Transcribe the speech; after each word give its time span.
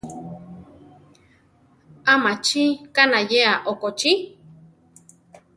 ¿A 2.11 2.13
machi 2.23 2.63
kanayéa 2.95 3.51
okochí? 3.71 4.11